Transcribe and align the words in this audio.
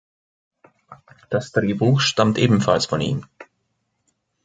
Das 1.29 1.51
Drehbuch 1.51 1.99
stammt 1.99 2.39
ebenfalls 2.39 2.87
von 2.87 3.01
ihm. 3.01 3.27